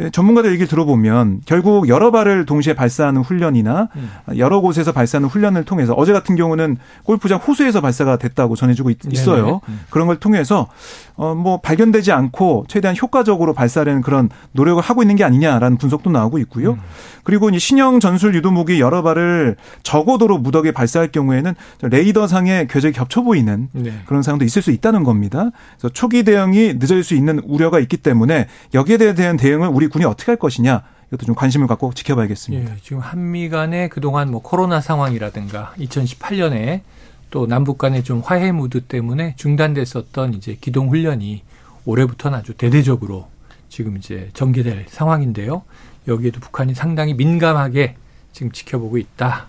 [0.00, 4.10] 예, 전문가들 얘기 들어보면 결국 여러 발을 동시에 발사하는 훈련이나 음.
[4.36, 9.60] 여러 곳에서 발사하는 훈련을 통해서 어제 같은 경우는 골프장 호수에서 발사가 됐다고 전해지고 있, 어요
[9.68, 9.80] 음.
[9.90, 10.68] 그런 걸 통해서
[11.16, 16.72] 어뭐 발견되지 않고 최대한 효과적으로 발사하는 그런 노력을 하고 있는 게 아니냐라는 분석도 나오고 있고요.
[16.72, 16.78] 음.
[17.24, 23.68] 그리고 이 신형 전술 유도무기 여러 발을 저고도로 무더기에 발사할 경우에는 레이더상의 궤적이 겹쳐 보이는
[23.72, 23.92] 네.
[24.06, 25.50] 그런 상황도 있을 수 있다는 겁니다.
[25.78, 30.32] 그래서 초기 대응이 늦어질 수 있는 우려가 있기 때문에 여기에 대한 대응을 우리 군이 어떻게
[30.32, 32.72] 할 것이냐 이것도 좀 관심을 갖고 지켜봐야겠습니다.
[32.72, 36.82] 예, 지금 한미 간의 그동안 뭐 코로나 상황이라든가 2018년에
[37.30, 41.42] 또 남북 간의 좀 화해 무드 때문에 중단됐었던 이제 기동 훈련이
[41.84, 43.28] 올해부터는 아주 대대적으로
[43.68, 45.62] 지금 이제 전개될 상황인데요.
[46.06, 47.96] 여기에도 북한이 상당히 민감하게
[48.32, 49.46] 지금 지켜보고 있다.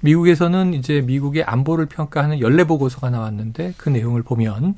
[0.00, 4.74] 미국에서는 이제 미국의 안보를 평가하는 연례 보고서가 나왔는데 그 내용을 보면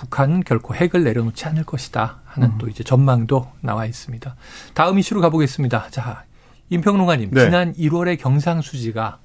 [0.00, 2.58] 북한은 결코 핵을 내려놓지 않을 것이다 하는 음.
[2.58, 4.34] 또 이제 전망도 나와 있습니다.
[4.72, 5.88] 다음 이슈로 가보겠습니다.
[5.90, 6.24] 자,
[6.70, 7.44] 임평론가님, 네.
[7.44, 9.18] 지난 1월에 경상수지가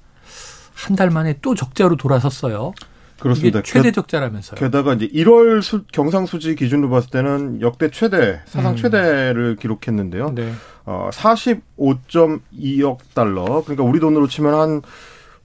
[0.74, 2.74] 한 달 만에 또 적자로 돌아섰어요.
[3.18, 3.62] 그렇습니다.
[3.62, 4.56] 최대 적자라면서요.
[4.58, 8.76] 게다가 이제 1월 수, 경상수지 기준으로 봤을 때는 역대 최대, 사상 음.
[8.76, 10.32] 최대를 기록했는데요.
[10.34, 10.52] 네.
[10.84, 13.62] 어, 45.2억 달러.
[13.64, 14.82] 그러니까 우리 돈으로 치면 한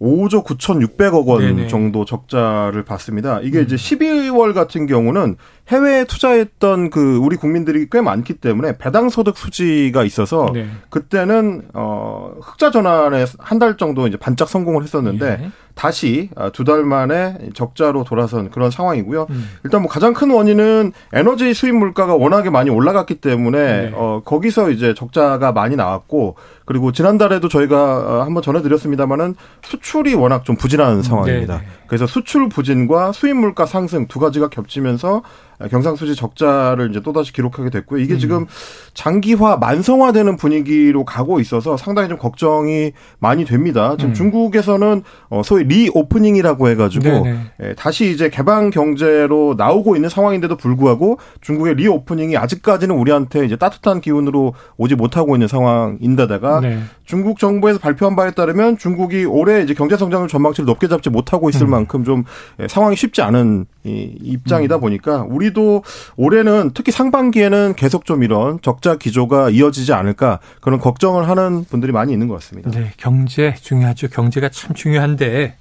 [0.02, 1.68] 5조 9,600억 원 네네.
[1.68, 3.40] 정도 적자를 봤습니다.
[3.42, 3.64] 이게 음.
[3.64, 5.38] 이제 12월 같은 경우는
[5.72, 10.68] 해외에 투자했던 그 우리 국민들이 꽤 많기 때문에 배당 소득 수지가 있어서 네.
[10.90, 15.52] 그때는 어 흑자 전환에 한 달 정도 이제 반짝 성공을 했었는데 네.
[15.76, 19.28] 다시 아, 두달 만에 적자로 돌아선 그런 상황이고요.
[19.30, 19.50] 음.
[19.64, 23.92] 일단 뭐 가장 큰 원인은 에너지 수입 물가가 워낙에 많이 올라갔기 때문에 네.
[23.94, 30.56] 어 거기서 이제 적자가 많이 나왔고 그리고 지난달에도 저희가 어, 한번 전해드렸습니다마는 수출이 워낙 좀
[30.56, 31.60] 부진한 음, 상황입니다.
[31.60, 35.22] 네 그래서 수출 부진과 수입 물가 상승 두 가지가 겹치면서
[35.69, 38.02] 경상수지 적자를 이제 또다시 기록하게 됐고요.
[38.02, 38.19] 이게 음.
[38.19, 38.45] 지금
[38.93, 43.95] 장기화, 만성화되는 분위기로 가고 있어서 상당히 좀 걱정이 많이 됩니다.
[43.97, 44.13] 지금 음.
[44.13, 47.28] 중국에서는 어, 소위 reopening이라고 해가지고
[47.62, 54.02] 예, 다시 이제 개방 경제로 나오고 있는 상황인데도 불구하고 중국의 reopening이 아직까지는 우리한테 이제 따뜻한
[54.02, 56.80] 기운으로 오지 못하고 있는 상황인데다가 네.
[57.06, 61.67] 중국 정부에서 발표한 바에 따르면 중국이 올해 이제 경제 성장을 전망치를 높게 잡지 못하고 있을
[61.67, 61.71] 음.
[61.71, 62.24] 만큼 좀
[62.60, 64.82] 예, 상황이 쉽지 않은 이 입장이다 음.
[64.82, 65.84] 보니까 우리 도
[66.16, 72.14] 올해는 특히 상반기에는 계속 좀 이런 적자 기조가 이어지지 않을까 그런 걱정을 하는 분들이 많이
[72.14, 72.72] 있는 것 같습니다.
[72.72, 74.08] 네, 경제 중요하죠.
[74.08, 75.56] 경제가 참 중요한데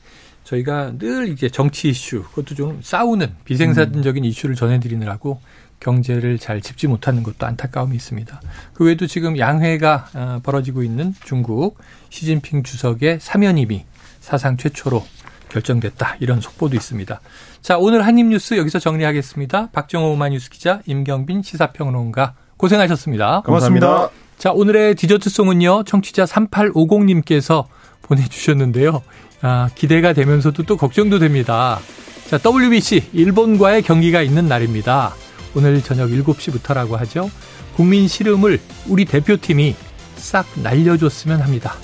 [0.44, 4.28] 저희가 늘 이제 정치 이슈 그것도 좀 싸우는 비생산적인 음.
[4.28, 5.40] 이슈를 전해드리느라고
[5.80, 8.40] 경제를 잘 짚지 못하는 것도 안타까움이 있습니다.
[8.74, 11.78] 그 외에도 지금 양회가 아, 벌어지고 있는 중국
[12.10, 13.84] 시진핑 주석의 사면임이
[14.20, 15.04] 사상 최초로
[15.50, 16.16] 결정됐다.
[16.20, 17.20] 이런 속보도 있습니다.
[17.60, 19.70] 자, 오늘 한입뉴스 여기서 정리하겠습니다.
[19.72, 23.42] 박정호 오마뉴스 기자, 임경빈 시사평론가 고생하셨습니다.
[23.44, 24.10] 고맙습니다.
[24.38, 25.84] 자, 오늘의 디저트송은요.
[25.84, 27.66] 청취자 3850님께서
[28.02, 29.02] 보내주셨는데요.
[29.42, 31.78] 아, 기대가 되면서도 또 걱정도 됩니다.
[32.26, 35.14] 자, WBC 일본과의 경기가 있는 날입니다.
[35.54, 37.30] 오늘 저녁 7시부터라고 하죠.
[37.74, 39.74] 국민 시름을 우리 대표팀이
[40.16, 41.74] 싹 날려줬으면 합니다.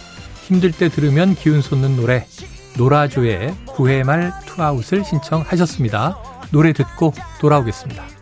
[0.46, 2.26] 힘들 때 들으면 기운 솟는 노래
[2.76, 6.16] 노라조의 9회 말 투아웃을 신청하셨습니다.
[6.52, 8.15] 노래 듣고 돌아오겠습니다.